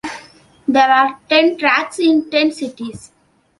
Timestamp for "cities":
2.51-3.11